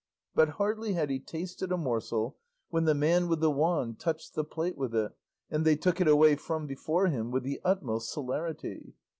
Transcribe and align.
But 0.33 0.49
hardly 0.57 0.93
had 0.93 1.11
he 1.11 1.19
tasted 1.19 1.71
a 1.71 1.77
morsel 1.77 2.35
when 2.71 2.85
the 2.85 2.95
man 2.95 3.27
with 3.27 3.39
the 3.39 3.51
wand 3.51 3.99
touched 3.99 4.33
the 4.33 4.43
plate 4.43 4.75
with 4.75 4.95
it, 4.95 5.11
and 5.51 5.63
they 5.63 5.75
took 5.75 6.01
it 6.01 6.07
away 6.07 6.37
from 6.37 6.65
before 6.65 7.05
him 7.05 7.29
with 7.29 7.43
the 7.43 7.61
utmost 7.63 8.11
celerity. 8.11 8.95